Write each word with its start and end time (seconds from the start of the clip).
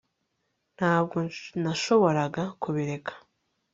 Ntabwo 0.77 1.17
nashoboraga 1.61 2.43
kubireka 2.61 3.13